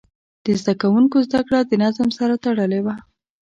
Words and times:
د 0.45 0.45
زده 0.61 0.73
کوونکو 0.81 1.17
زده 1.27 1.41
کړه 1.47 1.59
د 1.65 1.71
نظم 1.83 2.09
سره 2.17 2.33
تړلې 2.43 2.79
وه. 2.85 2.95